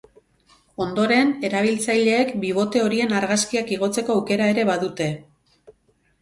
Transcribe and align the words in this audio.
Ondoren, 0.85 1.33
erabiltzaileek 1.49 2.31
bibote 2.45 2.81
horien 2.85 3.13
argazkiak 3.19 3.75
igotzeko 3.77 4.17
aukera 4.23 4.49
ere 4.55 4.65
badute. 4.73 5.11